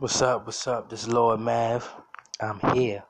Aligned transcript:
What's 0.00 0.20
up? 0.22 0.44
What's 0.44 0.66
up? 0.66 0.90
This 0.90 1.02
is 1.02 1.08
Lord 1.08 1.38
Mav. 1.38 1.88
I'm 2.40 2.58
here 2.74 3.04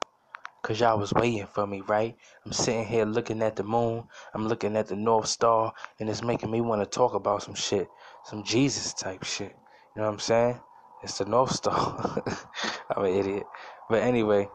because 0.61 0.81
y'all 0.81 0.99
was 0.99 1.15
waiting 1.15 1.47
for 1.47 1.67
me, 1.67 1.81
right? 1.81 2.15
I'm 2.45 2.53
sitting 2.53 2.85
here 2.85 3.07
looking 3.07 3.41
at 3.41 3.57
the 3.57 3.65
moon. 3.65 4.05
I'm 4.35 4.47
looking 4.49 4.77
at 4.77 4.89
the 4.89 4.95
North 4.95 5.29
Star, 5.29 5.73
and 5.99 6.11
it's 6.11 6.23
making 6.23 6.51
me 6.51 6.61
want 6.61 6.83
to 6.83 6.87
talk 6.87 7.15
about 7.15 7.43
some 7.43 7.55
shit, 7.55 7.89
some 8.25 8.45
Jesus 8.45 8.93
type 8.93 9.25
shit. 9.25 9.57
You 9.97 10.03
know 10.03 10.09
what 10.09 10.13
I'm 10.13 10.19
saying? 10.19 10.61
It's 11.03 11.17
the 11.17 11.25
North 11.25 11.53
Star. 11.53 12.23
I'm 12.95 13.05
an 13.07 13.15
idiot. 13.15 13.45
But 13.89 14.03
anyway, 14.03 14.47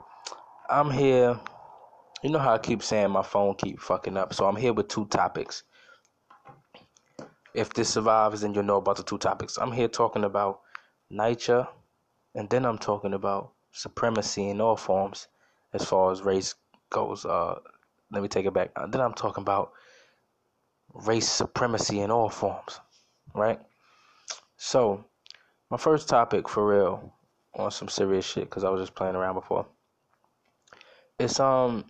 I'm 0.70 0.92
here. 0.92 1.40
You 2.22 2.30
know 2.30 2.40
how 2.40 2.54
I 2.54 2.60
keep 2.60 2.84
saying 2.84 3.10
my 3.10 3.24
phone 3.24 3.56
keep 3.56 3.80
fucking 3.80 4.18
up, 4.18 4.36
so 4.36 4.46
I'm 4.46 4.56
here 4.56 4.74
with 4.74 4.88
two 4.88 5.08
topics. 5.08 5.64
If 7.56 7.74
this 7.74 7.90
survives, 7.90 8.42
then 8.42 8.54
you'll 8.54 8.64
know 8.64 8.78
about 8.78 8.98
the 8.98 9.04
two 9.04 9.18
topics. 9.18 9.58
I'm 9.58 9.72
here 9.72 9.88
talking 9.88 10.24
about 10.24 10.60
NYCHA 11.12 11.68
and 12.36 12.50
then 12.50 12.66
I'm 12.66 12.78
talking 12.78 13.14
about 13.14 13.54
supremacy 13.72 14.50
in 14.50 14.62
all 14.62 14.76
forms 14.76 15.28
as 15.74 15.86
far 15.86 16.12
as 16.12 16.22
race 16.22 16.56
goes. 16.90 17.26
Uh, 17.26 17.60
let 18.12 18.22
me 18.22 18.28
take 18.28 18.46
it 18.46 18.54
back. 18.54 18.72
then 18.90 19.02
I'm 19.02 19.14
talking 19.14 19.42
about 19.42 19.72
race 20.94 21.30
supremacy 21.30 22.02
in 22.02 22.12
all 22.12 22.30
forms, 22.30 22.80
right? 23.34 23.60
So, 24.58 25.06
my 25.70 25.78
first 25.78 26.10
topic 26.10 26.50
for 26.50 26.68
real 26.68 27.14
on 27.56 27.72
some 27.72 27.90
serious 27.90 28.26
shit 28.26 28.46
because 28.46 28.64
I 28.64 28.70
was 28.70 28.82
just 28.82 28.96
playing 28.96 29.16
around 29.16 29.36
before. 29.36 29.66
It's 31.20 31.40
um, 31.40 31.86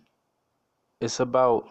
it's 0.99 1.19
about 1.19 1.69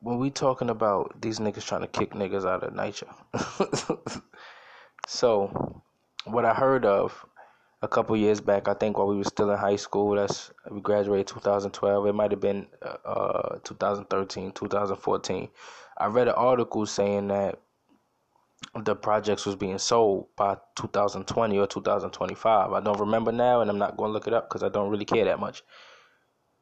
when 0.00 0.18
we 0.18 0.30
talking 0.30 0.70
about 0.70 1.20
these 1.20 1.38
niggas 1.38 1.66
trying 1.66 1.82
to 1.82 1.86
kick 1.86 2.12
niggas 2.12 2.48
out 2.48 2.62
of 2.62 2.72
NYCHA. 2.72 4.22
so 5.06 5.82
what 6.24 6.44
I 6.44 6.54
heard 6.54 6.84
of 6.84 7.24
a 7.82 7.88
couple 7.88 8.16
years 8.16 8.40
back, 8.40 8.68
I 8.68 8.74
think 8.74 8.98
while 8.98 9.08
we 9.08 9.16
were 9.16 9.24
still 9.24 9.50
in 9.50 9.58
high 9.58 9.76
school, 9.76 10.14
that's 10.16 10.50
we 10.70 10.80
graduated 10.80 11.28
2012. 11.28 12.06
It 12.06 12.12
might 12.14 12.30
have 12.30 12.40
been 12.40 12.66
uh, 12.82 13.58
2013, 13.64 14.52
2014. 14.52 15.48
I 15.98 16.06
read 16.06 16.28
an 16.28 16.34
article 16.34 16.86
saying 16.86 17.28
that 17.28 17.58
the 18.84 18.94
projects 18.94 19.46
was 19.46 19.56
being 19.56 19.78
sold 19.78 20.28
by 20.36 20.56
2020 20.76 21.58
or 21.58 21.66
2025. 21.66 22.72
I 22.72 22.80
don't 22.80 23.00
remember 23.00 23.32
now, 23.32 23.60
and 23.62 23.70
I'm 23.70 23.78
not 23.78 23.96
going 23.96 24.08
to 24.08 24.12
look 24.12 24.26
it 24.26 24.34
up 24.34 24.48
because 24.48 24.62
I 24.62 24.68
don't 24.68 24.90
really 24.90 25.04
care 25.04 25.24
that 25.24 25.40
much. 25.40 25.62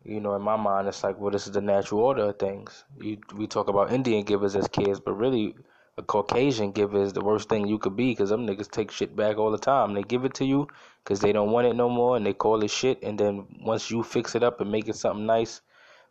You 0.05 0.21
know, 0.21 0.35
in 0.37 0.43
my 0.43 0.57
mind, 0.57 0.87
it's 0.87 1.03
like, 1.03 1.19
well, 1.19 1.33
this 1.33 1.47
is 1.47 1.53
the 1.53 1.61
natural 1.61 2.01
order 2.01 2.29
of 2.29 2.39
things. 2.39 2.85
You, 3.01 3.19
we 3.35 3.47
talk 3.47 3.69
about 3.69 3.93
Indian 3.93 4.23
givers 4.23 4.55
as 4.55 4.69
kids, 4.69 5.01
but 5.01 5.15
really, 5.15 5.57
a 5.99 6.03
Caucasian 6.03 6.71
giver 6.71 7.03
is 7.03 7.13
the 7.13 7.25
worst 7.25 7.49
thing 7.49 7.67
you 7.67 7.77
could 7.77 7.97
be 7.97 8.13
because 8.13 8.31
them 8.31 8.47
niggas 8.47 8.71
take 8.71 8.93
shit 8.93 9.17
back 9.17 9.37
all 9.37 9.51
the 9.51 9.59
time. 9.59 9.95
They 9.95 10.05
give 10.05 10.25
it 10.25 10.33
to 10.35 10.45
you 10.45 10.69
because 11.03 11.21
they 11.21 11.33
don't 11.33 11.51
want 11.51 11.67
it 11.67 11.75
no 11.75 11.89
more 11.89 12.17
and 12.17 12.25
they 12.25 12.33
call 12.33 12.63
it 12.63 12.71
shit. 12.71 13.03
And 13.03 13.19
then 13.19 13.47
once 13.61 13.91
you 13.91 14.05
fix 14.05 14.37
it 14.37 14.45
up 14.45 14.61
and 14.61 14.71
make 14.71 14.89
it 14.89 14.95
something 14.95 15.27
nice 15.27 15.61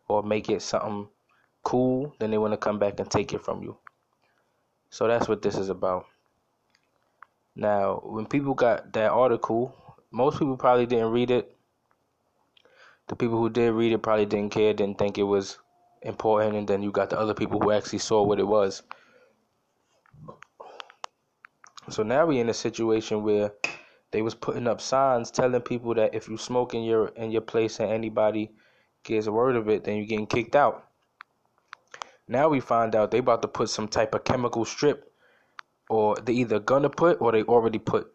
or 0.06 0.22
make 0.22 0.50
it 0.50 0.60
something 0.60 1.08
cool, 1.62 2.14
then 2.18 2.30
they 2.30 2.36
want 2.36 2.52
to 2.52 2.58
come 2.58 2.78
back 2.78 3.00
and 3.00 3.10
take 3.10 3.32
it 3.32 3.42
from 3.42 3.62
you. 3.62 3.78
So 4.90 5.08
that's 5.08 5.26
what 5.26 5.40
this 5.40 5.56
is 5.56 5.70
about. 5.70 6.04
Now, 7.56 8.02
when 8.04 8.26
people 8.26 8.52
got 8.52 8.92
that 8.92 9.10
article, 9.10 9.74
most 10.10 10.38
people 10.38 10.58
probably 10.58 10.84
didn't 10.84 11.12
read 11.12 11.30
it. 11.30 11.56
The 13.06 13.16
people 13.16 13.38
who 13.38 13.48
did 13.48 13.72
read 13.72 13.92
it 13.94 14.02
probably 14.02 14.26
didn't 14.26 14.52
care, 14.52 14.74
didn't 14.74 14.98
think 14.98 15.16
it 15.16 15.22
was 15.22 15.58
important. 16.02 16.56
And 16.56 16.68
then 16.68 16.82
you 16.82 16.92
got 16.92 17.08
the 17.08 17.18
other 17.18 17.34
people 17.34 17.58
who 17.58 17.72
actually 17.72 18.00
saw 18.00 18.22
what 18.22 18.38
it 18.38 18.46
was. 18.46 18.82
So 21.90 22.02
now 22.02 22.26
we 22.26 22.38
in 22.38 22.48
a 22.48 22.54
situation 22.54 23.22
where 23.22 23.52
they 24.10 24.22
was 24.22 24.34
putting 24.34 24.66
up 24.66 24.80
signs 24.80 25.30
telling 25.30 25.60
people 25.62 25.94
that 25.94 26.14
if 26.14 26.28
you 26.28 26.36
smoke 26.36 26.74
in 26.74 26.82
your 26.82 27.08
in 27.08 27.30
your 27.30 27.42
place 27.42 27.80
and 27.80 27.90
anybody 27.90 28.50
gets 29.04 29.26
a 29.26 29.32
word 29.32 29.56
of 29.56 29.68
it, 29.68 29.84
then 29.84 29.96
you're 29.96 30.06
getting 30.06 30.26
kicked 30.26 30.56
out. 30.56 30.86
Now 32.26 32.48
we 32.48 32.60
find 32.60 32.94
out 32.94 33.10
they 33.10 33.18
about 33.18 33.42
to 33.42 33.48
put 33.48 33.70
some 33.70 33.88
type 33.88 34.14
of 34.14 34.24
chemical 34.24 34.64
strip, 34.64 35.10
or 35.88 36.16
they 36.16 36.34
either 36.34 36.58
gonna 36.58 36.90
put 36.90 37.20
or 37.20 37.32
they 37.32 37.42
already 37.42 37.78
put, 37.78 38.12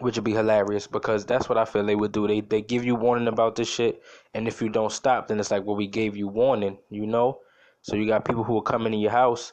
which 0.00 0.16
would 0.16 0.24
be 0.24 0.32
hilarious 0.32 0.88
because 0.88 1.24
that's 1.24 1.48
what 1.48 1.58
I 1.58 1.64
feel 1.64 1.84
they 1.84 1.94
would 1.94 2.12
do. 2.12 2.26
They 2.26 2.40
they 2.40 2.62
give 2.62 2.84
you 2.84 2.96
warning 2.96 3.28
about 3.28 3.54
this 3.54 3.68
shit, 3.68 4.02
and 4.34 4.48
if 4.48 4.60
you 4.60 4.68
don't 4.68 4.90
stop, 4.92 5.28
then 5.28 5.38
it's 5.38 5.52
like 5.52 5.64
well 5.64 5.76
we 5.76 5.86
gave 5.86 6.16
you 6.16 6.26
warning, 6.26 6.78
you 6.90 7.06
know. 7.06 7.40
So 7.82 7.94
you 7.94 8.06
got 8.08 8.24
people 8.24 8.42
who 8.42 8.58
are 8.58 8.62
coming 8.62 8.94
in 8.94 9.00
your 9.00 9.12
house 9.12 9.52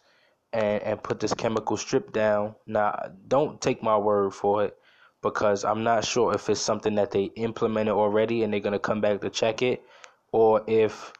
and, 0.53 0.81
and 0.83 1.03
put 1.03 1.19
this 1.19 1.33
chemical 1.33 1.75
strip 1.77 2.13
down. 2.13 2.55
Now, 2.67 3.11
don't 3.27 3.59
take 3.59 3.83
my 3.83 3.97
word 3.97 4.33
for 4.33 4.63
it 4.63 4.77
because 5.21 5.65
I'm 5.65 5.83
not 5.83 6.05
sure 6.05 6.33
if 6.33 6.49
it's 6.49 6.61
something 6.61 6.95
that 6.95 7.11
they 7.11 7.25
implemented 7.35 7.93
already 7.93 8.43
and 8.43 8.53
they're 8.53 8.59
going 8.59 8.73
to 8.73 8.79
come 8.79 9.01
back 9.01 9.21
to 9.21 9.29
check 9.29 9.61
it 9.61 9.83
or 10.31 10.63
if 10.67 11.13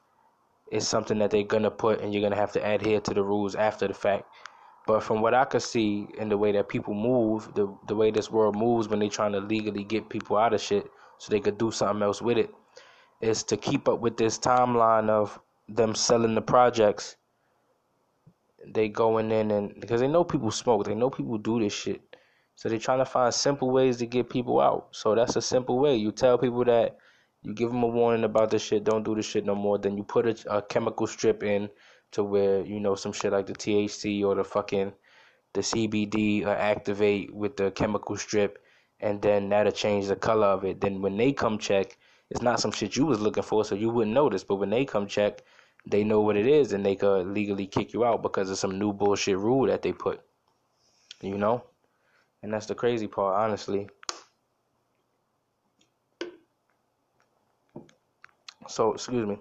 it's 0.71 0.87
something 0.87 1.19
that 1.19 1.31
they're 1.31 1.43
going 1.43 1.63
to 1.63 1.71
put 1.71 2.01
and 2.01 2.13
you're 2.13 2.21
going 2.21 2.33
to 2.33 2.39
have 2.39 2.51
to 2.53 2.59
adhere 2.59 2.99
to 3.01 3.13
the 3.13 3.23
rules 3.23 3.55
after 3.55 3.87
the 3.87 3.93
fact. 3.93 4.25
But 4.85 5.01
from 5.01 5.21
what 5.21 5.33
I 5.33 5.45
could 5.45 5.61
see 5.61 6.07
in 6.17 6.29
the 6.29 6.37
way 6.37 6.51
that 6.51 6.67
people 6.67 6.93
move, 6.93 7.53
the 7.53 7.73
the 7.87 7.95
way 7.95 8.11
this 8.11 8.29
world 8.29 8.57
moves 8.57 8.89
when 8.89 8.99
they're 8.99 9.07
trying 9.09 9.31
to 9.31 9.39
legally 9.39 9.85
get 9.85 10.09
people 10.09 10.37
out 10.37 10.53
of 10.53 10.59
shit 10.59 10.91
so 11.17 11.31
they 11.31 11.39
could 11.39 11.57
do 11.57 11.71
something 11.71 12.03
else 12.03 12.21
with 12.21 12.37
it, 12.37 12.53
is 13.21 13.43
to 13.43 13.55
keep 13.55 13.87
up 13.87 14.01
with 14.01 14.17
this 14.17 14.37
timeline 14.37 15.09
of 15.09 15.39
them 15.69 15.95
selling 15.95 16.35
the 16.35 16.41
projects 16.41 17.15
they 18.67 18.89
going 18.89 19.31
in 19.31 19.51
and 19.51 19.79
because 19.79 20.01
they 20.01 20.07
know 20.07 20.23
people 20.23 20.51
smoke, 20.51 20.85
they 20.85 20.95
know 20.95 21.09
people 21.09 21.37
do 21.37 21.59
this 21.59 21.73
shit. 21.73 22.01
So 22.55 22.69
they're 22.69 22.79
trying 22.79 22.99
to 22.99 23.05
find 23.05 23.33
simple 23.33 23.71
ways 23.71 23.97
to 23.97 24.05
get 24.05 24.29
people 24.29 24.61
out. 24.61 24.89
So 24.91 25.15
that's 25.15 25.35
a 25.35 25.41
simple 25.41 25.79
way. 25.79 25.95
You 25.95 26.11
tell 26.11 26.37
people 26.37 26.63
that 26.65 26.97
you 27.41 27.53
give 27.53 27.69
them 27.69 27.83
a 27.83 27.87
warning 27.87 28.23
about 28.23 28.51
this 28.51 28.61
shit, 28.63 28.83
don't 28.83 29.03
do 29.03 29.15
this 29.15 29.25
shit 29.25 29.45
no 29.45 29.55
more. 29.55 29.77
Then 29.77 29.97
you 29.97 30.03
put 30.03 30.25
a, 30.27 30.57
a 30.57 30.61
chemical 30.61 31.07
strip 31.07 31.43
in 31.43 31.69
to 32.11 32.23
where 32.23 32.61
you 32.61 32.79
know 32.79 32.95
some 32.95 33.11
shit 33.11 33.31
like 33.33 33.47
the 33.47 33.53
THC 33.53 34.23
or 34.23 34.35
the 34.35 34.43
fucking 34.43 34.93
the 35.53 35.61
CBD 35.61 36.45
uh, 36.45 36.49
activate 36.49 37.33
with 37.33 37.57
the 37.57 37.71
chemical 37.71 38.17
strip, 38.17 38.59
and 38.99 39.21
then 39.21 39.49
that'll 39.49 39.71
change 39.71 40.07
the 40.07 40.15
color 40.15 40.47
of 40.47 40.63
it. 40.63 40.81
Then 40.81 41.01
when 41.01 41.17
they 41.17 41.31
come 41.31 41.57
check, 41.57 41.97
it's 42.29 42.41
not 42.41 42.59
some 42.59 42.71
shit 42.71 42.95
you 42.95 43.05
was 43.05 43.19
looking 43.19 43.43
for, 43.43 43.63
so 43.65 43.75
you 43.75 43.89
wouldn't 43.89 44.15
notice. 44.15 44.43
But 44.43 44.55
when 44.55 44.69
they 44.69 44.85
come 44.85 45.07
check, 45.07 45.43
they 45.85 46.03
know 46.03 46.21
what 46.21 46.37
it 46.37 46.47
is 46.47 46.73
and 46.73 46.85
they 46.85 46.95
could 46.95 47.27
legally 47.27 47.67
kick 47.67 47.93
you 47.93 48.05
out 48.05 48.21
because 48.21 48.49
of 48.49 48.57
some 48.57 48.79
new 48.79 48.93
bullshit 48.93 49.37
rule 49.37 49.67
that 49.67 49.81
they 49.81 49.91
put. 49.91 50.21
You 51.21 51.37
know? 51.37 51.63
And 52.41 52.53
that's 52.53 52.65
the 52.65 52.75
crazy 52.75 53.07
part, 53.07 53.35
honestly. 53.35 53.89
So, 58.67 58.93
excuse 58.93 59.25
me. 59.25 59.39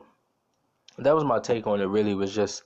That 0.98 1.14
was 1.14 1.25
my 1.25 1.38
take 1.38 1.66
on 1.66 1.81
it, 1.81 1.84
really, 1.84 2.14
was 2.14 2.34
just 2.34 2.64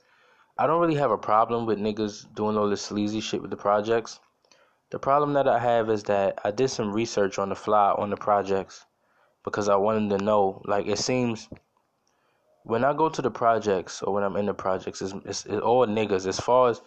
I 0.59 0.65
don't 0.65 0.81
really 0.81 0.95
have 0.95 1.11
a 1.11 1.17
problem 1.17 1.67
with 1.67 1.77
niggas 1.77 2.33
doing 2.33 2.57
all 2.57 2.67
this 2.67 2.81
sleazy 2.81 3.19
shit 3.19 3.41
with 3.41 3.51
the 3.51 3.57
projects. 3.57 4.19
The 4.89 4.97
problem 4.97 5.33
that 5.33 5.47
I 5.47 5.59
have 5.59 5.89
is 5.89 6.03
that 6.03 6.39
I 6.43 6.49
did 6.49 6.69
some 6.69 6.91
research 6.91 7.37
on 7.37 7.49
the 7.49 7.55
fly 7.55 7.91
on 7.91 8.09
the 8.09 8.17
projects 8.17 8.83
because 9.43 9.69
I 9.69 9.75
wanted 9.75 10.17
to 10.17 10.23
know. 10.23 10.61
Like, 10.65 10.87
it 10.87 10.97
seems 10.97 11.47
when 12.67 12.83
I 12.83 12.93
go 12.93 13.07
to 13.07 13.21
the 13.21 13.31
projects 13.31 14.01
or 14.01 14.13
when 14.13 14.23
I'm 14.23 14.35
in 14.35 14.45
the 14.45 14.53
projects, 14.53 15.01
it's, 15.01 15.13
it's, 15.25 15.45
it's 15.45 15.61
all 15.61 15.87
niggas. 15.87 16.27
As 16.27 16.37
far 16.37 16.69
as 16.69 16.81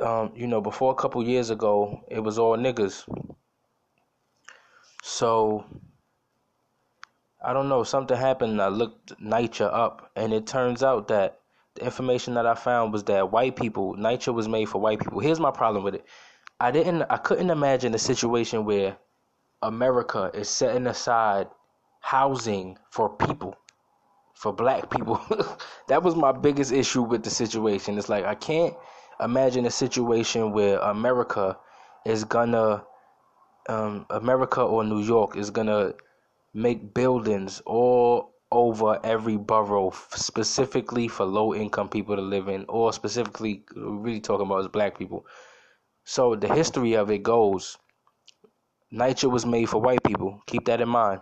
um, 0.00 0.32
you 0.34 0.46
know, 0.46 0.62
before 0.62 0.92
a 0.92 0.94
couple 0.94 1.22
years 1.22 1.50
ago, 1.50 2.00
it 2.10 2.20
was 2.20 2.38
all 2.38 2.56
niggas. 2.56 3.04
So 5.02 5.66
I 7.44 7.52
don't 7.52 7.68
know, 7.68 7.84
something 7.84 8.16
happened. 8.16 8.62
I 8.62 8.68
looked 8.68 9.12
NYCHA 9.22 9.68
up, 9.70 10.10
and 10.16 10.32
it 10.32 10.46
turns 10.46 10.82
out 10.82 11.08
that 11.08 11.40
the 11.74 11.84
information 11.84 12.32
that 12.34 12.46
I 12.46 12.54
found 12.54 12.94
was 12.94 13.04
that 13.04 13.30
white 13.30 13.56
people, 13.56 13.96
NYCHA 13.96 14.32
was 14.32 14.48
made 14.48 14.70
for 14.70 14.80
white 14.80 15.00
people. 15.00 15.20
Here's 15.20 15.38
my 15.40 15.50
problem 15.50 15.84
with 15.84 15.96
it. 15.96 16.06
I 16.60 16.70
didn't, 16.70 17.02
I 17.10 17.18
couldn't 17.18 17.50
imagine 17.50 17.94
a 17.94 17.98
situation 17.98 18.64
where 18.64 18.96
America 19.60 20.30
is 20.32 20.48
setting 20.48 20.86
aside 20.86 21.48
housing 22.00 22.78
for 22.90 23.10
people 23.10 23.54
for 24.34 24.52
black 24.52 24.90
people. 24.90 25.20
that 25.88 26.02
was 26.02 26.14
my 26.16 26.32
biggest 26.32 26.72
issue 26.72 27.02
with 27.02 27.22
the 27.24 27.30
situation. 27.30 27.98
It's 27.98 28.08
like 28.08 28.24
I 28.24 28.34
can't 28.34 28.74
imagine 29.20 29.66
a 29.66 29.70
situation 29.70 30.52
where 30.52 30.78
America 30.78 31.56
is 32.04 32.24
gonna 32.24 32.84
um, 33.68 34.06
America 34.10 34.62
or 34.62 34.84
New 34.84 35.00
York 35.00 35.36
is 35.36 35.50
gonna 35.50 35.94
make 36.52 36.94
buildings 36.94 37.62
all 37.66 38.34
over 38.52 39.00
every 39.04 39.36
borough 39.36 39.90
specifically 40.14 41.08
for 41.08 41.24
low 41.24 41.54
income 41.54 41.88
people 41.88 42.14
to 42.14 42.22
live 42.22 42.48
in 42.48 42.64
or 42.68 42.92
specifically 42.92 43.64
really 43.74 44.20
talking 44.20 44.46
about 44.46 44.60
is 44.60 44.68
black 44.68 44.96
people. 44.98 45.26
So 46.04 46.36
the 46.36 46.54
history 46.54 46.94
of 46.94 47.10
it 47.10 47.22
goes 47.22 47.78
NYCHA 48.92 49.30
was 49.30 49.44
made 49.44 49.68
for 49.68 49.80
white 49.80 50.02
people. 50.04 50.40
Keep 50.46 50.66
that 50.66 50.80
in 50.80 50.88
mind. 50.88 51.20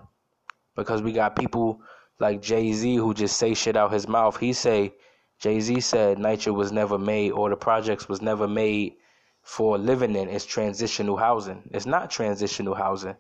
Because 0.77 1.03
we 1.03 1.13
got 1.13 1.37
people 1.37 1.81
like 2.23 2.41
Jay 2.41 2.73
Z 2.73 2.95
who 2.95 3.13
just 3.15 3.37
say 3.37 3.53
shit 3.53 3.77
out 3.77 3.93
his 3.93 4.07
mouth. 4.07 4.37
He 4.37 4.53
say 4.53 4.95
Jay 5.41 5.59
Z 5.59 5.81
said 5.81 6.19
NYCHA 6.19 6.55
was 6.55 6.71
never 6.71 6.97
made 6.97 7.33
or 7.33 7.51
the 7.51 7.57
projects 7.57 8.09
was 8.09 8.23
never 8.23 8.47
made 8.47 8.95
for 9.43 9.77
living 9.77 10.15
in. 10.15 10.29
It's 10.29 10.47
transitional 10.47 11.17
housing. 11.17 11.69
It's 11.73 11.85
not 11.85 12.13
transitional 12.13 12.77
housing. 12.77 13.17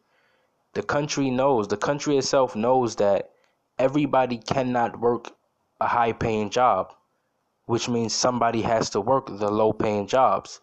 The 0.75 0.84
country 0.84 1.31
knows, 1.31 1.66
the 1.66 1.76
country 1.76 2.16
itself 2.16 2.54
knows 2.54 2.94
that 2.96 3.32
everybody 3.76 4.38
cannot 4.38 5.00
work 5.00 5.32
a 5.81 5.88
high 5.88 6.12
paying 6.12 6.50
job, 6.50 6.94
which 7.66 7.88
means 7.88 8.14
somebody 8.14 8.62
has 8.62 8.90
to 8.90 9.00
work 9.00 9.26
the 9.26 9.50
low 9.50 9.72
paying 9.72 10.06
jobs. 10.06 10.60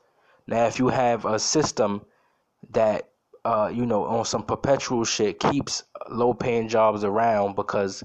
Now, 0.48 0.66
if 0.66 0.80
you 0.80 0.88
have 0.88 1.26
a 1.26 1.40
system 1.40 2.06
that, 2.70 3.10
uh, 3.44 3.70
you 3.74 3.86
know, 3.86 4.06
on 4.06 4.24
some 4.24 4.44
perpetual 4.44 5.04
shit 5.04 5.42
keeps 5.42 5.84
low 6.10 6.34
paying 6.34 6.70
jobs 6.70 7.04
around 7.04 7.58
because 7.58 8.02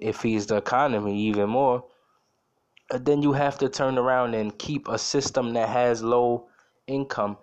it, 0.00 0.14
feeds 0.14 0.46
the 0.46 0.56
economy 0.56 1.18
even 1.18 1.48
more, 1.48 1.84
uh, 2.90 2.98
then 2.98 3.22
you 3.22 3.32
have 3.32 3.58
to 3.58 3.68
turn 3.68 3.98
around 3.98 4.34
and 4.34 4.58
keep 4.58 4.88
a 4.88 4.98
system 4.98 5.52
that 5.54 5.68
has 5.68 6.02
low 6.02 6.48
income 6.86 7.36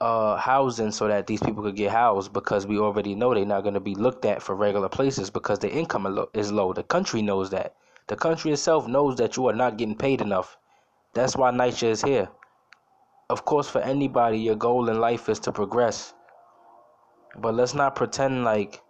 uh, 0.00 0.36
housing 0.36 0.92
so 0.92 1.08
that 1.08 1.26
these 1.26 1.42
people 1.42 1.62
could 1.62 1.76
get 1.76 1.90
housed 1.90 2.32
because 2.32 2.66
we 2.66 2.78
already 2.78 3.14
know 3.14 3.34
they're 3.34 3.46
not 3.46 3.62
going 3.62 3.74
to 3.74 3.80
be 3.80 3.94
looked 3.94 4.24
at 4.24 4.42
for 4.42 4.54
regular 4.54 4.88
places 4.88 5.30
because 5.30 5.58
the 5.58 5.70
income 5.72 6.26
is 6.34 6.52
low. 6.52 6.72
The 6.72 6.82
country 6.82 7.22
knows 7.22 7.50
that. 7.50 7.74
The 8.08 8.16
country 8.16 8.52
itself 8.52 8.86
knows 8.86 9.16
that 9.16 9.36
you 9.36 9.46
are 9.48 9.54
not 9.54 9.78
getting 9.78 9.96
paid 9.96 10.20
enough. 10.20 10.58
That's 11.14 11.34
why 11.36 11.50
NYCHA 11.50 11.88
is 11.88 12.02
here. 12.02 12.28
Of 13.28 13.44
course, 13.44 13.68
for 13.68 13.80
anybody, 13.80 14.38
your 14.38 14.54
goal 14.54 14.88
in 14.88 15.00
life 15.00 15.28
is 15.28 15.40
to 15.40 15.52
progress. 15.52 16.14
But 17.36 17.54
let's 17.54 17.74
not 17.74 17.96
pretend 17.96 18.44
like 18.44 18.80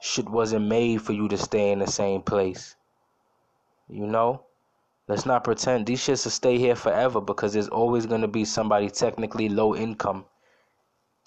shit 0.00 0.28
wasn't 0.28 0.66
made 0.66 1.02
for 1.02 1.12
you 1.12 1.28
to 1.28 1.36
stay 1.36 1.70
in 1.72 1.78
the 1.78 1.86
same 1.86 2.22
place. 2.22 2.76
You 3.88 4.06
know? 4.06 4.44
Let's 5.08 5.26
not 5.26 5.44
pretend 5.44 5.86
these 5.86 6.00
shits 6.00 6.24
will 6.24 6.30
stay 6.30 6.58
here 6.58 6.76
forever 6.76 7.20
because 7.20 7.52
there's 7.52 7.68
always 7.68 8.06
going 8.06 8.20
to 8.20 8.28
be 8.28 8.44
somebody 8.44 8.88
technically 8.88 9.48
low 9.48 9.74
income 9.74 10.24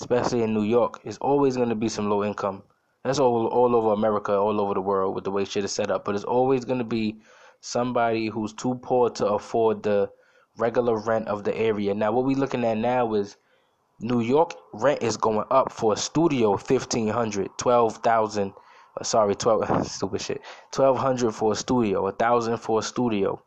especially 0.04 0.44
in 0.44 0.54
New 0.54 0.64
York, 0.64 1.00
it's 1.04 1.18
always 1.20 1.56
going 1.56 1.70
to 1.70 1.75
be 1.75 1.90
some 1.90 2.10
low 2.10 2.24
income. 2.24 2.64
That's 3.04 3.20
all 3.20 3.48
all 3.48 3.75
over 3.75 3.94
America, 3.94 4.34
all 4.34 4.60
over 4.62 4.74
the 4.74 4.81
world 4.81 5.16
with 5.16 5.24
the 5.24 5.31
way 5.31 5.46
shit 5.46 5.66
is 5.66 5.72
set 5.72 5.92
up. 5.92 6.06
But 6.06 6.16
it's 6.16 6.24
always 6.24 6.66
going 6.66 6.80
to 6.80 6.86
be 6.86 7.22
somebody 7.60 8.28
who's 8.28 8.54
too 8.54 8.76
poor 8.76 9.10
to 9.12 9.28
afford 9.28 9.84
the 9.84 10.10
regular 10.58 10.98
rent 10.98 11.28
of 11.28 11.44
the 11.44 11.56
area. 11.56 11.94
Now, 11.94 12.12
what 12.12 12.26
we 12.26 12.36
looking 12.36 12.66
at 12.66 12.78
now 12.78 13.14
is 13.14 13.38
New 14.04 14.20
York 14.20 14.54
rent 14.74 15.02
is 15.02 15.18
going 15.18 15.48
up 15.50 15.72
for 15.72 15.94
a 15.94 15.98
studio 15.98 16.52
1500 16.52 17.50
12000 17.58 18.54
uh, 19.00 19.04
sorry 19.04 19.34
12 19.34 19.88
stupid 19.98 20.22
shit 20.22 20.42
1200 20.76 21.32
for 21.32 21.54
a 21.54 21.56
studio 21.56 22.04
1000 22.04 22.58
for 22.58 22.80
a 22.80 22.84
studio 22.84 23.42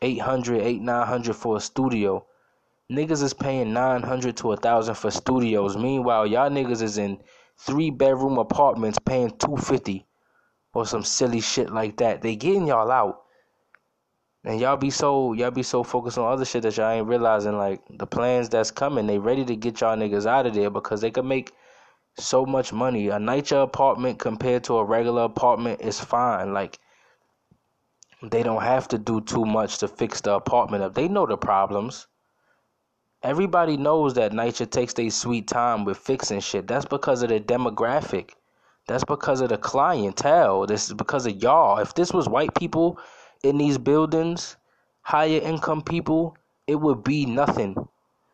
800 0.00 0.62
8 0.62 0.80
900 0.80 1.36
for 1.36 1.56
a 1.56 1.60
studio 1.60 2.24
Niggas 2.90 3.22
is 3.22 3.34
paying 3.34 3.72
900 3.72 4.36
to 4.38 4.46
a 4.48 4.56
1000 4.56 4.96
for 4.96 5.12
studios. 5.12 5.76
Meanwhile, 5.76 6.26
y'all 6.26 6.50
niggas 6.50 6.82
is 6.82 6.98
in 6.98 7.22
three 7.56 7.88
bedroom 7.88 8.36
apartments 8.36 8.98
paying 8.98 9.30
250 9.30 10.04
or 10.74 10.84
some 10.84 11.04
silly 11.04 11.40
shit 11.40 11.70
like 11.70 11.98
that. 11.98 12.20
They 12.20 12.34
getting 12.34 12.66
y'all 12.66 12.90
out. 12.90 13.22
And 14.44 14.58
y'all 14.58 14.76
be 14.76 14.90
so 14.90 15.34
y'all 15.34 15.50
be 15.50 15.62
so 15.62 15.82
focused 15.82 16.16
on 16.16 16.32
other 16.32 16.46
shit 16.46 16.62
that 16.62 16.76
y'all 16.76 16.90
ain't 16.90 17.06
realizing 17.06 17.58
like 17.58 17.82
the 17.90 18.06
plans 18.06 18.48
that's 18.48 18.70
coming. 18.70 19.06
They 19.06 19.18
ready 19.18 19.44
to 19.44 19.54
get 19.54 19.80
y'all 19.80 19.96
niggas 19.96 20.26
out 20.26 20.46
of 20.46 20.54
there 20.54 20.70
because 20.70 21.02
they 21.02 21.10
can 21.10 21.28
make 21.28 21.52
so 22.16 22.46
much 22.46 22.72
money. 22.72 23.08
A 23.08 23.18
NYCHA 23.18 23.62
apartment 23.62 24.18
compared 24.18 24.64
to 24.64 24.78
a 24.78 24.84
regular 24.84 25.24
apartment 25.24 25.82
is 25.82 26.00
fine. 26.00 26.54
Like 26.54 26.78
they 28.22 28.42
don't 28.42 28.62
have 28.62 28.88
to 28.88 28.98
do 28.98 29.20
too 29.20 29.44
much 29.44 29.78
to 29.78 29.88
fix 29.88 30.22
the 30.22 30.34
apartment 30.34 30.84
up. 30.84 30.94
They 30.94 31.08
know 31.08 31.26
the 31.26 31.36
problems. 31.36 32.06
Everybody 33.22 33.76
knows 33.76 34.14
that 34.14 34.32
NYCHA 34.32 34.70
takes 34.70 34.94
their 34.94 35.10
sweet 35.10 35.48
time 35.48 35.84
with 35.84 35.98
fixing 35.98 36.40
shit. 36.40 36.66
That's 36.66 36.86
because 36.86 37.22
of 37.22 37.28
the 37.28 37.40
demographic. 37.40 38.30
That's 38.88 39.04
because 39.04 39.42
of 39.42 39.50
the 39.50 39.58
clientele. 39.58 40.66
This 40.66 40.88
is 40.88 40.94
because 40.94 41.26
of 41.26 41.36
y'all. 41.42 41.78
If 41.78 41.94
this 41.94 42.12
was 42.12 42.26
white 42.26 42.54
people 42.54 42.98
in 43.42 43.58
these 43.58 43.78
buildings, 43.78 44.56
higher 45.02 45.40
income 45.40 45.82
people, 45.82 46.36
it 46.66 46.76
would 46.76 47.02
be 47.02 47.26
nothing. 47.26 47.76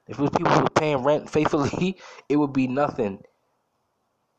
If 0.09 0.19
it 0.19 0.23
was 0.23 0.31
people 0.31 0.53
who 0.53 0.63
were 0.63 0.71
paying 0.71 1.03
rent 1.03 1.31
faithfully, 1.31 1.99
it 2.29 2.37
would 2.37 2.53
be 2.53 2.69
nothing. 2.69 3.23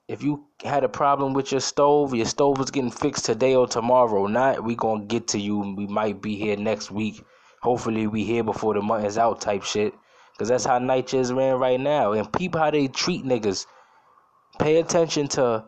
If 0.07 0.23
you 0.23 0.45
had 0.63 0.85
a 0.85 0.89
problem 0.89 1.33
with 1.33 1.51
your 1.51 1.59
stove, 1.59 2.13
your 2.13 2.25
stove 2.25 2.59
was 2.59 2.71
getting 2.71 2.91
fixed 2.91 3.25
today 3.25 3.55
or 3.55 3.67
tomorrow. 3.67 4.27
Not 4.27 4.63
we 4.63 4.75
gonna 4.75 5.03
get 5.03 5.27
to 5.29 5.39
you. 5.39 5.59
We 5.59 5.85
might 5.85 6.21
be 6.21 6.35
here 6.35 6.55
next 6.55 6.91
week. 6.91 7.21
Hopefully 7.61 8.07
we 8.07 8.23
here 8.23 8.43
before 8.43 8.73
the 8.73 8.81
month 8.81 9.05
is 9.05 9.17
out 9.17 9.41
type 9.41 9.63
shit. 9.63 9.93
Cause 10.37 10.47
that's 10.47 10.65
how 10.65 10.79
is 10.79 11.33
ran 11.33 11.55
right 11.55 11.79
now. 11.79 12.13
And 12.13 12.31
people 12.31 12.61
how 12.61 12.71
they 12.71 12.87
treat 12.87 13.25
niggas. 13.25 13.65
Pay 14.59 14.77
attention 14.77 15.27
to 15.29 15.65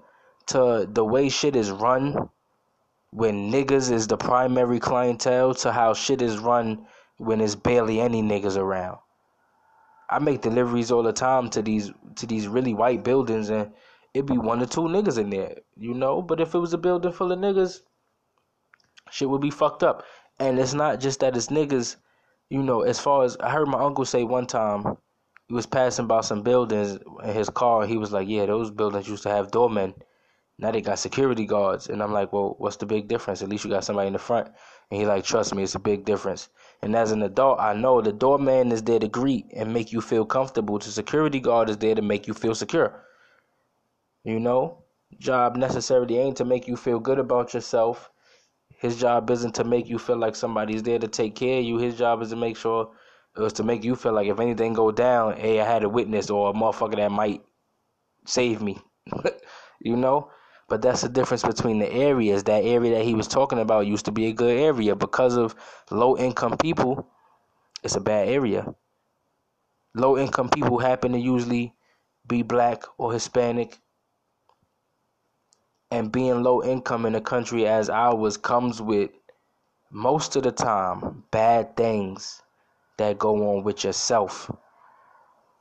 to 0.48 0.88
the 0.90 1.04
way 1.04 1.28
shit 1.30 1.56
is 1.56 1.72
run 1.72 2.30
when 3.12 3.52
niggas 3.52 3.92
is 3.92 4.08
the 4.08 4.18
primary 4.18 4.80
clientele 4.80 5.54
to 5.56 5.72
how 5.72 5.94
shit 5.94 6.22
is 6.22 6.38
run 6.38 6.86
when 7.18 7.40
there's 7.40 7.56
barely 7.56 8.00
any 8.00 8.22
niggas 8.22 8.58
around. 8.58 8.98
I 10.10 10.20
make 10.20 10.42
deliveries 10.42 10.92
all 10.92 11.04
the 11.04 11.14
time 11.14 11.50
to 11.52 11.62
these 11.62 11.92
to 12.16 12.26
these 12.26 12.48
really 12.48 12.74
white 12.74 13.04
buildings 13.04 13.50
and 13.50 13.72
it'd 14.14 14.26
be 14.26 14.38
one 14.38 14.62
or 14.62 14.66
two 14.66 14.82
niggas 14.82 15.18
in 15.20 15.30
there, 15.30 15.56
you 15.78 15.94
know. 15.94 16.22
But 16.22 16.42
if 16.42 16.56
it 16.56 16.60
was 16.60 16.74
a 16.74 16.78
building 16.78 17.12
full 17.12 17.32
of 17.32 17.40
niggas, 17.40 17.82
shit 19.12 19.30
would 19.30 19.42
be 19.42 19.52
fucked 19.52 19.84
up. 19.84 20.04
And 20.40 20.58
it's 20.60 20.74
not 20.74 21.00
just 21.00 21.20
that 21.20 21.36
it's 21.36 21.48
niggas 21.48 21.98
you 22.50 22.64
know, 22.64 22.82
as 22.82 23.00
far 23.00 23.24
as 23.24 23.38
I 23.38 23.52
heard 23.52 23.68
my 23.68 23.80
uncle 23.80 24.06
say 24.06 24.24
one 24.24 24.48
time, 24.48 24.98
he 25.48 25.54
was 25.54 25.66
passing 25.66 26.08
by 26.08 26.22
some 26.22 26.42
buildings 26.42 26.98
in 27.24 27.34
his 27.34 27.50
car. 27.50 27.86
He 27.86 27.98
was 27.98 28.12
like, 28.12 28.28
"Yeah, 28.28 28.48
those 28.48 28.72
buildings 28.72 29.08
used 29.08 29.24
to 29.24 29.30
have 29.30 29.52
doormen. 29.52 29.94
Now 30.60 30.72
they 30.72 30.82
got 30.82 31.00
security 31.00 31.46
guards." 31.46 31.90
And 31.90 32.04
I'm 32.04 32.14
like, 32.14 32.32
"Well, 32.32 32.56
what's 32.60 32.78
the 32.78 32.86
big 32.86 33.08
difference? 33.08 33.42
At 33.42 33.50
least 33.50 33.64
you 33.64 33.72
got 33.72 33.84
somebody 33.84 34.08
in 34.08 34.14
the 34.14 34.20
front." 34.20 34.50
And 34.92 35.00
he 35.00 35.08
like, 35.08 35.24
"Trust 35.24 35.56
me, 35.56 35.64
it's 35.64 35.76
a 35.76 35.80
big 35.80 36.06
difference." 36.06 36.50
And 36.82 36.96
as 36.96 37.12
an 37.12 37.24
adult, 37.24 37.60
I 37.60 37.74
know 37.74 38.02
the 38.02 38.14
doorman 38.14 38.72
is 38.72 38.84
there 38.84 39.00
to 39.00 39.08
greet 39.08 39.48
and 39.56 39.74
make 39.74 39.92
you 39.92 40.02
feel 40.02 40.26
comfortable. 40.26 40.78
The 40.78 40.92
security 40.92 41.40
guard 41.40 41.70
is 41.70 41.78
there 41.78 41.96
to 41.96 42.02
make 42.04 42.28
you 42.28 42.36
feel 42.36 42.54
secure. 42.54 43.04
You 44.24 44.40
know, 44.40 44.84
job 45.18 45.56
necessarily 45.56 46.20
ain't 46.20 46.38
to 46.38 46.46
make 46.46 46.68
you 46.68 46.76
feel 46.78 47.00
good 47.00 47.20
about 47.20 47.54
yourself 47.54 48.12
his 48.80 48.98
job 48.98 49.30
isn't 49.30 49.56
to 49.56 49.66
make 49.66 49.90
you 49.90 50.00
feel 50.00 50.16
like 50.16 50.36
somebody's 50.38 50.84
there 50.84 51.00
to 51.00 51.08
take 51.08 51.36
care 51.36 51.60
of 51.60 51.66
you. 51.66 51.78
His 51.78 51.98
job 51.98 52.22
is 52.22 52.30
to 52.30 52.38
make 52.38 52.56
sure 52.56 52.90
it 53.36 53.42
was 53.42 53.52
to 53.54 53.64
make 53.64 53.84
you 53.84 53.96
feel 53.96 54.14
like 54.14 54.28
if 54.28 54.40
anything 54.40 54.74
go 54.74 54.90
down, 54.90 55.36
hey, 55.36 55.60
I 55.60 55.66
had 55.66 55.84
a 55.84 55.90
witness 55.90 56.30
or 56.30 56.50
a 56.50 56.54
motherfucker 56.54 56.96
that 56.96 57.12
might 57.12 57.44
save 58.26 58.62
me. 58.62 58.78
you 59.82 59.98
know? 59.98 60.32
But 60.70 60.82
that's 60.82 61.02
the 61.02 61.10
difference 61.10 61.44
between 61.44 61.80
the 61.80 61.92
areas. 61.92 62.44
That 62.44 62.64
area 62.64 62.96
that 62.96 63.06
he 63.06 63.16
was 63.16 63.28
talking 63.28 63.60
about 63.60 63.88
used 63.88 64.06
to 64.06 64.12
be 64.12 64.28
a 64.28 64.34
good 64.34 64.58
area. 64.58 64.96
Because 64.96 65.36
of 65.36 65.56
low 65.90 66.16
income 66.18 66.58
people, 66.58 67.08
it's 67.84 67.96
a 67.96 68.02
bad 68.02 68.28
area. 68.28 68.74
Low 69.96 70.18
income 70.18 70.50
people 70.50 70.78
happen 70.78 71.14
to 71.14 71.20
usually 71.20 71.74
be 72.28 72.44
black 72.44 72.84
or 72.98 73.12
Hispanic 73.12 73.78
and 75.92 76.12
being 76.12 76.44
low 76.44 76.64
income 76.64 77.08
in 77.08 77.16
a 77.16 77.22
country 77.22 77.68
as 77.68 77.90
ours 77.90 78.38
comes 78.38 78.80
with 78.82 79.10
most 79.90 80.36
of 80.36 80.44
the 80.44 80.52
time 80.52 81.24
bad 81.32 81.76
things 81.76 82.44
that 82.98 83.18
go 83.18 83.58
on 83.58 83.64
with 83.64 83.84
yourself 83.84 84.52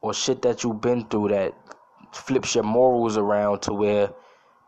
or 0.03 0.13
shit 0.13 0.43
that 0.43 0.63
you've 0.63 0.83
been 0.83 1.07
through 1.07 1.29
that 1.29 1.55
flips 2.13 2.55
your 2.55 2.65
morals 2.65 3.17
around 3.17 3.61
to 3.63 3.73
where 3.73 4.11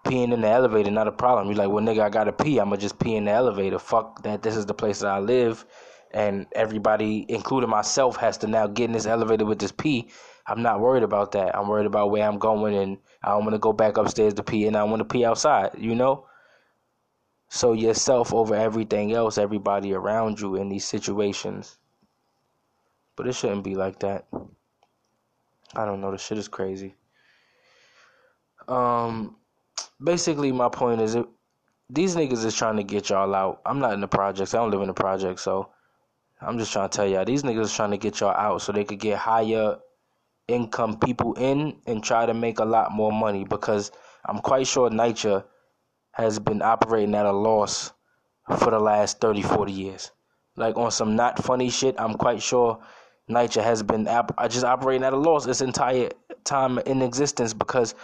peeing 0.04 0.32
in 0.32 0.40
the 0.40 0.48
elevator 0.48 0.90
not 0.90 1.08
a 1.08 1.12
problem. 1.12 1.46
You're 1.48 1.56
like, 1.56 1.70
well, 1.70 1.84
nigga, 1.84 2.00
I 2.00 2.10
gotta 2.10 2.32
pee. 2.32 2.58
I'ma 2.58 2.76
just 2.76 2.98
pee 2.98 3.16
in 3.16 3.24
the 3.24 3.32
elevator. 3.32 3.78
Fuck 3.78 4.22
that. 4.22 4.42
This 4.42 4.56
is 4.56 4.66
the 4.66 4.74
place 4.74 5.00
that 5.00 5.08
I 5.10 5.18
live, 5.18 5.64
and 6.12 6.46
everybody, 6.52 7.26
including 7.28 7.70
myself, 7.70 8.16
has 8.16 8.38
to 8.38 8.46
now 8.46 8.66
get 8.66 8.86
in 8.86 8.92
this 8.92 9.06
elevator 9.06 9.44
with 9.44 9.58
this 9.58 9.72
pee. 9.72 10.10
I'm 10.46 10.62
not 10.62 10.80
worried 10.80 11.04
about 11.04 11.32
that. 11.32 11.56
I'm 11.56 11.68
worried 11.68 11.86
about 11.86 12.10
where 12.10 12.26
I'm 12.26 12.38
going 12.38 12.74
and 12.74 12.98
I 13.22 13.30
don't 13.30 13.44
want 13.44 13.54
to 13.54 13.58
go 13.58 13.72
back 13.72 13.98
upstairs 13.98 14.34
to 14.34 14.42
pee 14.42 14.66
and 14.66 14.76
I 14.76 14.82
want 14.82 14.98
to 14.98 15.04
pee 15.04 15.24
outside, 15.24 15.70
you 15.78 15.94
know? 15.94 16.26
So 17.48 17.72
yourself 17.72 18.34
over 18.34 18.54
everything 18.54 19.12
else, 19.12 19.38
everybody 19.38 19.92
around 19.92 20.40
you 20.40 20.56
in 20.56 20.68
these 20.68 20.84
situations. 20.84 21.78
But 23.14 23.28
it 23.28 23.34
shouldn't 23.34 23.62
be 23.62 23.76
like 23.76 24.00
that. 24.00 24.26
I 25.74 25.84
don't 25.84 26.00
know, 26.00 26.10
the 26.10 26.18
shit 26.18 26.38
is 26.38 26.48
crazy. 26.48 26.94
Um 28.66 29.36
basically 30.02 30.52
my 30.52 30.68
point 30.68 31.00
is 31.00 31.16
these 31.88 32.16
niggas 32.16 32.44
is 32.44 32.56
trying 32.56 32.76
to 32.76 32.82
get 32.82 33.10
y'all 33.10 33.34
out. 33.34 33.60
I'm 33.66 33.80
not 33.80 33.94
in 33.94 34.00
the 34.00 34.08
projects. 34.08 34.54
I 34.54 34.58
don't 34.58 34.70
live 34.70 34.80
in 34.80 34.88
the 34.88 34.94
project, 34.94 35.40
so 35.40 35.70
I'm 36.40 36.58
just 36.58 36.72
trying 36.72 36.88
to 36.88 36.96
tell 36.96 37.06
y'all 37.06 37.24
these 37.24 37.42
niggas 37.42 37.64
is 37.64 37.74
trying 37.74 37.90
to 37.90 37.98
get 37.98 38.20
y'all 38.20 38.30
out 38.30 38.62
so 38.62 38.72
they 38.72 38.84
could 38.84 39.00
get 39.00 39.18
higher 39.18 39.76
income 40.48 40.98
people 40.98 41.34
in 41.34 41.76
and 41.86 42.02
try 42.02 42.26
to 42.26 42.34
make 42.34 42.58
a 42.58 42.64
lot 42.64 42.92
more 42.92 43.12
money 43.12 43.44
because 43.44 43.92
I'm 44.24 44.38
quite 44.38 44.66
sure 44.66 44.90
NYCHA 44.90 45.44
has 46.12 46.38
been 46.38 46.62
operating 46.62 47.14
at 47.14 47.26
a 47.26 47.32
loss 47.32 47.92
for 48.58 48.70
the 48.70 48.80
last 48.80 49.20
30, 49.20 49.42
40 49.42 49.72
years. 49.72 50.10
Like 50.56 50.76
on 50.76 50.90
some 50.90 51.14
not 51.16 51.42
funny 51.42 51.70
shit, 51.70 51.94
I'm 51.98 52.14
quite 52.14 52.42
sure 52.42 52.80
NYCHA 53.30 53.62
has 53.62 53.82
been 53.82 54.08
uh, 54.08 54.26
just 54.48 54.64
operating 54.64 55.04
at 55.04 55.12
a 55.12 55.16
loss 55.16 55.46
its 55.46 55.60
entire 55.60 56.10
time 56.44 56.78
in 56.80 57.00
existence 57.02 57.54
because 57.54 57.94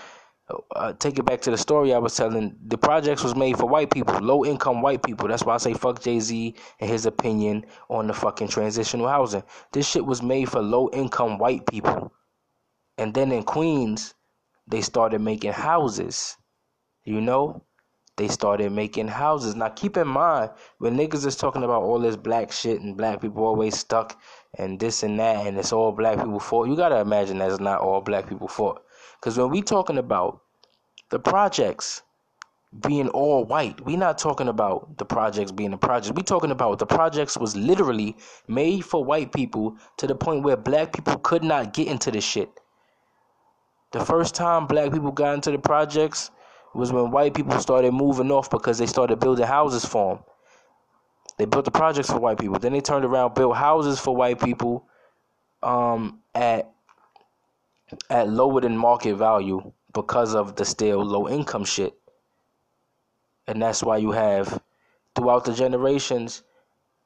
uh, 0.76 0.92
take 0.92 1.18
it 1.18 1.24
back 1.24 1.40
to 1.40 1.50
the 1.50 1.58
story 1.58 1.92
I 1.92 1.98
was 1.98 2.16
telling. 2.16 2.56
The 2.66 2.78
projects 2.78 3.24
was 3.24 3.34
made 3.34 3.56
for 3.56 3.66
white 3.66 3.90
people, 3.90 4.18
low 4.20 4.44
income 4.44 4.80
white 4.80 5.02
people. 5.02 5.26
That's 5.26 5.44
why 5.44 5.54
I 5.54 5.58
say 5.58 5.74
fuck 5.74 6.00
Jay 6.00 6.20
Z 6.20 6.54
and 6.80 6.90
his 6.90 7.06
opinion 7.06 7.66
on 7.88 8.06
the 8.06 8.14
fucking 8.14 8.48
transitional 8.48 9.08
housing. 9.08 9.42
This 9.72 9.88
shit 9.88 10.06
was 10.06 10.22
made 10.22 10.48
for 10.48 10.62
low 10.62 10.88
income 10.92 11.38
white 11.38 11.66
people. 11.66 12.12
And 12.96 13.12
then 13.12 13.32
in 13.32 13.42
Queens, 13.42 14.14
they 14.68 14.80
started 14.80 15.20
making 15.20 15.52
houses. 15.52 16.36
You 17.04 17.20
know, 17.20 17.62
they 18.16 18.28
started 18.28 18.70
making 18.72 19.08
houses. 19.08 19.56
Now 19.56 19.68
keep 19.68 19.96
in 19.96 20.08
mind 20.08 20.50
when 20.78 20.96
niggas 20.96 21.26
is 21.26 21.36
talking 21.36 21.64
about 21.64 21.82
all 21.82 21.98
this 21.98 22.16
black 22.16 22.52
shit 22.52 22.80
and 22.80 22.96
black 22.96 23.20
people 23.20 23.44
always 23.44 23.78
stuck 23.78 24.20
and 24.58 24.78
this 24.78 25.02
and 25.02 25.18
that 25.18 25.46
and 25.46 25.58
it's 25.58 25.72
all 25.72 25.92
black 25.92 26.18
people 26.18 26.40
fault. 26.40 26.68
You 26.68 26.76
gotta 26.76 27.00
imagine 27.00 27.38
that's 27.38 27.60
not 27.60 27.80
all 27.80 28.00
black 28.00 28.28
people 28.28 28.48
fault. 28.48 28.85
Cause 29.20 29.38
when 29.38 29.50
we 29.50 29.62
talking 29.62 29.98
about 29.98 30.40
the 31.10 31.18
projects 31.18 32.02
being 32.80 33.08
all 33.08 33.44
white, 33.44 33.80
we 33.84 33.96
not 33.96 34.18
talking 34.18 34.48
about 34.48 34.98
the 34.98 35.04
projects 35.04 35.52
being 35.52 35.70
the 35.70 35.78
project. 35.78 36.16
We 36.16 36.22
talking 36.22 36.50
about 36.50 36.78
the 36.78 36.86
projects 36.86 37.36
was 37.36 37.56
literally 37.56 38.16
made 38.48 38.84
for 38.84 39.04
white 39.04 39.32
people 39.32 39.76
to 39.98 40.06
the 40.06 40.14
point 40.14 40.42
where 40.42 40.56
black 40.56 40.92
people 40.92 41.16
could 41.18 41.42
not 41.42 41.72
get 41.72 41.88
into 41.88 42.10
the 42.10 42.20
shit. 42.20 42.50
The 43.92 44.04
first 44.04 44.34
time 44.34 44.66
black 44.66 44.92
people 44.92 45.12
got 45.12 45.34
into 45.34 45.50
the 45.50 45.58
projects 45.58 46.30
was 46.74 46.92
when 46.92 47.10
white 47.10 47.34
people 47.34 47.58
started 47.58 47.92
moving 47.92 48.30
off 48.30 48.50
because 48.50 48.78
they 48.78 48.86
started 48.86 49.20
building 49.20 49.46
houses 49.46 49.84
for 49.84 50.16
them. 50.16 50.24
They 51.38 51.44
built 51.44 51.64
the 51.64 51.70
projects 51.70 52.10
for 52.10 52.18
white 52.18 52.38
people. 52.38 52.58
Then 52.58 52.72
they 52.72 52.80
turned 52.80 53.04
around, 53.04 53.34
built 53.34 53.56
houses 53.56 53.98
for 53.98 54.14
white 54.14 54.40
people 54.40 54.86
um, 55.62 56.20
at 56.34 56.70
at 58.10 58.28
lower 58.28 58.60
than 58.60 58.76
market 58.76 59.16
value 59.16 59.72
because 59.92 60.34
of 60.34 60.56
the 60.56 60.64
still 60.64 61.04
low 61.04 61.28
income 61.28 61.64
shit. 61.64 61.94
And 63.46 63.62
that's 63.62 63.82
why 63.82 63.98
you 63.98 64.12
have 64.12 64.60
throughout 65.14 65.44
the 65.44 65.54
generations, 65.54 66.42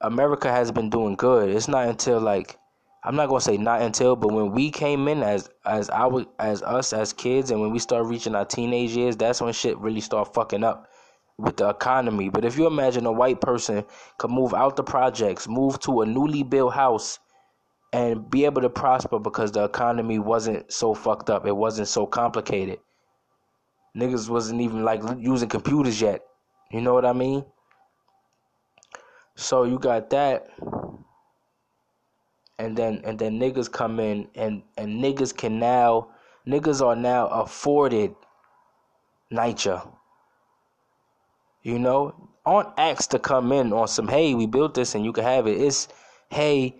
America 0.01 0.51
has 0.51 0.71
been 0.71 0.89
doing 0.89 1.15
good. 1.15 1.49
It's 1.49 1.67
not 1.67 1.87
until 1.87 2.19
like 2.19 2.57
I'm 3.03 3.15
not 3.15 3.29
gonna 3.29 3.41
say 3.41 3.57
not 3.57 3.81
until, 3.81 4.15
but 4.15 4.31
when 4.31 4.51
we 4.51 4.69
came 4.69 5.07
in 5.07 5.23
as 5.23 5.49
as 5.65 5.89
our 5.89 6.25
as 6.39 6.61
us 6.61 6.93
as 6.93 7.13
kids, 7.13 7.49
and 7.49 7.59
when 7.61 7.71
we 7.71 7.79
start 7.79 8.05
reaching 8.05 8.35
our 8.35 8.45
teenage 8.45 8.91
years, 8.91 9.17
that's 9.17 9.41
when 9.41 9.53
shit 9.53 9.77
really 9.79 10.01
start 10.01 10.33
fucking 10.33 10.63
up 10.63 10.87
with 11.37 11.57
the 11.57 11.69
economy. 11.69 12.29
But 12.29 12.45
if 12.45 12.57
you 12.57 12.67
imagine 12.67 13.05
a 13.05 13.11
white 13.11 13.41
person 13.41 13.85
could 14.17 14.29
move 14.29 14.53
out 14.53 14.75
the 14.75 14.83
projects, 14.83 15.47
move 15.47 15.79
to 15.81 16.01
a 16.01 16.05
newly 16.05 16.43
built 16.43 16.73
house, 16.73 17.19
and 17.93 18.29
be 18.29 18.45
able 18.45 18.61
to 18.61 18.69
prosper 18.69 19.19
because 19.19 19.51
the 19.51 19.63
economy 19.63 20.19
wasn't 20.19 20.71
so 20.71 20.93
fucked 20.93 21.29
up, 21.29 21.45
it 21.45 21.55
wasn't 21.55 21.87
so 21.87 22.05
complicated. 22.05 22.79
Niggas 23.95 24.29
wasn't 24.29 24.61
even 24.61 24.83
like 24.85 25.01
using 25.19 25.49
computers 25.49 25.99
yet. 25.99 26.21
You 26.71 26.81
know 26.81 26.93
what 26.93 27.05
I 27.05 27.11
mean? 27.11 27.43
So 29.35 29.63
you 29.63 29.79
got 29.79 30.09
that 30.11 30.47
and 32.61 32.77
then 32.77 33.01
and 33.03 33.17
then 33.17 33.39
niggas 33.39 33.71
come 33.71 33.99
in 33.99 34.27
and 34.35 34.61
and 34.77 35.03
niggas 35.03 35.35
can 35.35 35.59
now 35.59 36.09
niggas 36.47 36.85
are 36.85 36.95
now 36.95 37.27
afforded 37.27 38.13
NYCHA. 39.33 39.91
You 41.63 41.79
know, 41.79 42.29
aren't 42.45 42.69
asked 42.77 43.11
to 43.11 43.19
come 43.19 43.51
in 43.51 43.73
on 43.73 43.87
some 43.87 44.07
hey 44.07 44.33
we 44.35 44.45
built 44.45 44.75
this 44.75 44.95
and 44.95 45.03
you 45.03 45.11
can 45.11 45.23
have 45.23 45.47
it. 45.47 45.59
It's 45.59 45.87
hey 46.29 46.77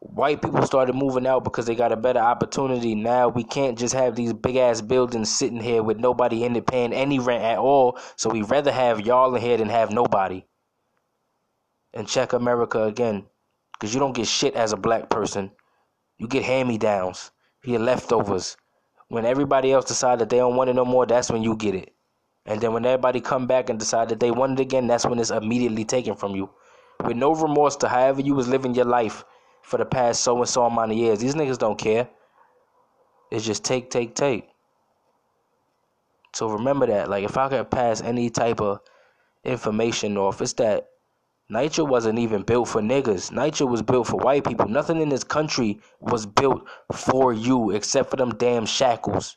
white 0.00 0.40
people 0.40 0.64
started 0.64 0.94
moving 0.94 1.26
out 1.26 1.44
because 1.44 1.66
they 1.66 1.74
got 1.74 1.92
a 1.92 1.96
better 1.96 2.20
opportunity. 2.20 2.94
Now 2.94 3.28
we 3.28 3.44
can't 3.44 3.78
just 3.78 3.94
have 3.94 4.16
these 4.16 4.32
big 4.32 4.56
ass 4.56 4.80
buildings 4.80 5.30
sitting 5.30 5.60
here 5.60 5.82
with 5.82 5.98
nobody 5.98 6.44
in 6.44 6.56
it 6.56 6.66
paying 6.66 6.94
any 6.94 7.18
rent 7.18 7.44
at 7.44 7.58
all. 7.58 7.98
So 8.16 8.30
we 8.30 8.42
rather 8.42 8.72
have 8.72 9.06
y'all 9.06 9.34
in 9.34 9.42
here 9.42 9.58
than 9.58 9.68
have 9.68 9.90
nobody. 9.90 10.44
And 11.92 12.08
check 12.08 12.32
America 12.32 12.84
again. 12.84 13.26
Because 13.72 13.92
you 13.92 14.00
don't 14.00 14.14
get 14.14 14.26
shit 14.26 14.54
as 14.54 14.72
a 14.72 14.76
black 14.76 15.10
person. 15.10 15.50
You 16.18 16.28
get 16.28 16.44
hand 16.44 16.68
me 16.68 16.78
downs. 16.78 17.30
You 17.64 17.72
get 17.72 17.82
leftovers. 17.82 18.56
When 19.08 19.26
everybody 19.26 19.72
else 19.72 19.86
decide 19.86 20.18
that 20.20 20.30
they 20.30 20.38
don't 20.38 20.56
want 20.56 20.70
it 20.70 20.74
no 20.74 20.84
more, 20.84 21.04
that's 21.04 21.30
when 21.30 21.42
you 21.42 21.56
get 21.56 21.74
it. 21.74 21.92
And 22.46 22.60
then 22.60 22.72
when 22.72 22.86
everybody 22.86 23.20
come 23.20 23.46
back 23.46 23.68
and 23.68 23.78
decide 23.78 24.08
that 24.10 24.20
they 24.20 24.30
want 24.30 24.58
it 24.58 24.62
again, 24.62 24.86
that's 24.86 25.04
when 25.04 25.18
it's 25.18 25.30
immediately 25.30 25.84
taken 25.84 26.14
from 26.14 26.34
you. 26.34 26.50
With 27.04 27.16
no 27.16 27.34
remorse 27.34 27.76
to 27.76 27.88
however 27.88 28.20
you 28.20 28.34
was 28.34 28.48
living 28.48 28.74
your 28.74 28.84
life 28.86 29.24
for 29.62 29.76
the 29.76 29.84
past 29.84 30.22
so 30.22 30.36
and 30.38 30.48
so 30.48 30.64
amount 30.64 30.92
of 30.92 30.98
years. 30.98 31.18
These 31.18 31.34
niggas 31.34 31.58
don't 31.58 31.78
care. 31.78 32.08
It's 33.30 33.44
just 33.44 33.64
take, 33.64 33.90
take, 33.90 34.14
take. 34.14 34.48
So 36.32 36.48
remember 36.48 36.86
that. 36.86 37.08
Like 37.10 37.24
if 37.24 37.36
I 37.36 37.48
could 37.48 37.70
pass 37.70 38.00
any 38.00 38.30
type 38.30 38.60
of 38.60 38.80
information 39.44 40.16
off, 40.16 40.40
it's 40.40 40.52
that 40.54 40.88
NYCHA 41.50 41.88
wasn't 41.88 42.18
even 42.20 42.42
built 42.42 42.68
for 42.68 42.80
niggas. 42.80 43.32
NYCHA 43.32 43.68
was 43.68 43.82
built 43.82 44.06
for 44.06 44.16
white 44.16 44.44
people. 44.44 44.68
Nothing 44.68 45.00
in 45.00 45.08
this 45.08 45.24
country 45.24 45.80
was 46.00 46.24
built 46.24 46.66
for 46.92 47.32
you 47.32 47.70
except 47.72 48.10
for 48.10 48.16
them 48.16 48.30
damn 48.36 48.66
shackles. 48.66 49.36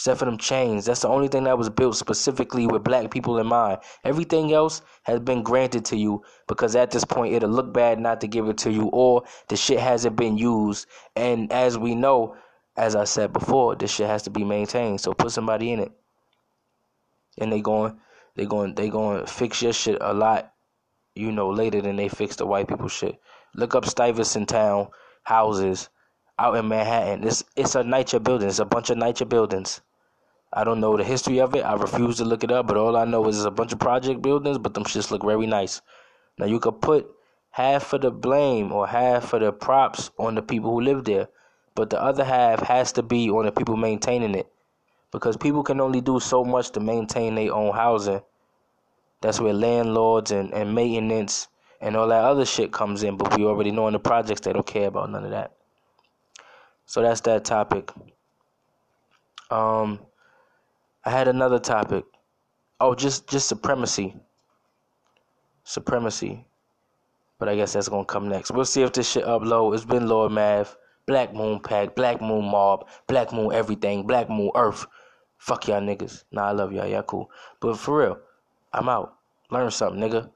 Except 0.00 0.18
for 0.18 0.24
them 0.24 0.38
chains. 0.38 0.86
That's 0.86 1.02
the 1.02 1.08
only 1.08 1.28
thing 1.28 1.44
that 1.44 1.58
was 1.58 1.68
built 1.68 1.94
specifically 1.94 2.66
with 2.66 2.82
black 2.82 3.10
people 3.10 3.36
in 3.36 3.46
mind. 3.46 3.80
Everything 4.02 4.50
else 4.50 4.80
has 5.02 5.20
been 5.20 5.42
granted 5.42 5.84
to 5.84 5.96
you 5.98 6.22
because 6.48 6.74
at 6.74 6.90
this 6.90 7.04
point 7.04 7.34
it'll 7.34 7.50
look 7.50 7.74
bad 7.74 7.98
not 7.98 8.22
to 8.22 8.26
give 8.26 8.48
it 8.48 8.56
to 8.58 8.72
you 8.72 8.84
or 8.94 9.24
the 9.48 9.56
shit 9.58 9.78
hasn't 9.78 10.16
been 10.16 10.38
used. 10.38 10.86
And 11.16 11.52
as 11.52 11.76
we 11.76 11.94
know, 11.94 12.34
as 12.78 12.96
I 12.96 13.04
said 13.04 13.34
before, 13.34 13.76
this 13.76 13.92
shit 13.92 14.06
has 14.06 14.22
to 14.22 14.30
be 14.30 14.42
maintained. 14.42 15.02
So 15.02 15.12
put 15.12 15.32
somebody 15.32 15.70
in 15.70 15.80
it. 15.80 15.92
And 17.36 17.52
they 17.52 17.60
going 17.60 18.00
they 18.36 18.46
going 18.46 18.76
they 18.76 18.88
going 18.88 19.20
to 19.20 19.26
fix 19.26 19.60
your 19.60 19.74
shit 19.74 19.98
a 20.00 20.14
lot 20.14 20.50
you 21.14 21.30
know, 21.30 21.50
later 21.50 21.82
than 21.82 21.96
they 21.96 22.08
fix 22.08 22.36
the 22.36 22.46
white 22.46 22.68
people 22.68 22.88
shit. 22.88 23.20
Look 23.54 23.74
up 23.74 23.84
Stuyvesant 23.84 24.48
Town 24.48 24.88
houses 25.24 25.90
out 26.38 26.56
in 26.56 26.68
Manhattan. 26.68 27.22
It's 27.22 27.44
it's 27.54 27.74
a 27.74 27.82
NYCHA 27.82 28.24
building. 28.24 28.48
It's 28.48 28.60
a 28.60 28.64
bunch 28.64 28.88
of 28.88 28.96
NYCHA 28.96 29.28
buildings. 29.28 29.82
I 30.52 30.64
don't 30.64 30.80
know 30.80 30.96
the 30.96 31.04
history 31.04 31.40
of 31.40 31.54
it. 31.54 31.60
I 31.60 31.74
refuse 31.74 32.16
to 32.18 32.24
look 32.24 32.44
it 32.44 32.50
up, 32.50 32.66
but 32.66 32.76
all 32.76 32.96
I 32.96 33.04
know 33.04 33.26
is 33.28 33.38
it's 33.38 33.46
a 33.46 33.50
bunch 33.50 33.72
of 33.72 33.78
project 33.78 34.22
buildings, 34.22 34.58
but 34.58 34.74
them 34.74 34.84
shits 34.84 35.10
look 35.10 35.22
very 35.22 35.46
nice. 35.46 35.80
Now 36.38 36.46
you 36.46 36.58
could 36.58 36.80
put 36.80 37.08
half 37.50 37.92
of 37.92 38.00
the 38.02 38.10
blame 38.10 38.72
or 38.72 38.86
half 38.86 39.32
of 39.32 39.40
the 39.40 39.52
props 39.52 40.10
on 40.18 40.34
the 40.34 40.42
people 40.42 40.70
who 40.70 40.80
live 40.80 41.04
there, 41.04 41.28
but 41.74 41.90
the 41.90 42.02
other 42.02 42.24
half 42.24 42.60
has 42.62 42.92
to 42.92 43.02
be 43.02 43.30
on 43.30 43.44
the 43.44 43.52
people 43.52 43.76
maintaining 43.76 44.34
it. 44.34 44.50
Because 45.12 45.36
people 45.36 45.62
can 45.62 45.80
only 45.80 46.00
do 46.00 46.20
so 46.20 46.44
much 46.44 46.70
to 46.70 46.80
maintain 46.80 47.34
their 47.34 47.52
own 47.52 47.74
housing 47.74 48.22
that's 49.20 49.40
where 49.40 49.52
landlords 49.52 50.30
and, 50.30 50.52
and 50.54 50.74
maintenance 50.74 51.48
and 51.80 51.96
all 51.96 52.08
that 52.08 52.24
other 52.24 52.44
shit 52.44 52.72
comes 52.72 53.02
in. 53.02 53.16
But 53.16 53.36
we 53.36 53.44
already 53.44 53.70
know 53.70 53.86
in 53.86 53.92
the 53.92 53.98
projects 53.98 54.40
they 54.40 54.52
don't 54.52 54.66
care 54.66 54.88
about 54.88 55.10
none 55.10 55.24
of 55.24 55.30
that. 55.30 55.52
So 56.86 57.02
that's 57.02 57.20
that 57.22 57.44
topic. 57.44 57.90
Um, 59.50 60.00
I 61.04 61.10
had 61.10 61.28
another 61.28 61.58
topic. 61.58 62.04
Oh, 62.78 62.94
just 62.94 63.28
just 63.28 63.48
supremacy. 63.48 64.16
Supremacy. 65.64 66.44
But 67.38 67.48
I 67.48 67.56
guess 67.56 67.72
that's 67.72 67.88
gonna 67.88 68.04
come 68.04 68.28
next. 68.28 68.50
We'll 68.50 68.66
see 68.66 68.82
if 68.82 68.92
this 68.92 69.10
shit 69.10 69.24
upload. 69.24 69.74
It's 69.74 69.84
been 69.84 70.08
Lord 70.08 70.32
Mav, 70.32 70.76
Black 71.06 71.32
Moon 71.32 71.60
Pack, 71.60 71.94
Black 71.94 72.20
Moon 72.20 72.44
Mob, 72.44 72.86
Black 73.06 73.32
Moon 73.32 73.52
Everything, 73.52 74.06
Black 74.06 74.28
Moon 74.28 74.50
Earth. 74.54 74.86
Fuck 75.38 75.68
y'all 75.68 75.80
niggas. 75.80 76.24
Nah, 76.32 76.48
I 76.48 76.52
love 76.52 76.72
y'all. 76.72 76.86
Y'all 76.86 77.02
cool. 77.02 77.30
But 77.60 77.78
for 77.78 77.98
real. 77.98 78.18
I'm 78.72 78.88
out. 78.88 79.14
Learn 79.50 79.70
something, 79.70 80.00
nigga. 80.00 80.30